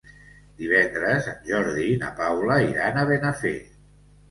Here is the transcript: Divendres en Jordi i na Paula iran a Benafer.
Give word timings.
Divendres 0.61 1.27
en 1.33 1.37
Jordi 1.51 1.85
i 1.91 2.01
na 2.05 2.11
Paula 2.23 2.59
iran 2.73 3.01
a 3.01 3.07
Benafer. 3.13 3.57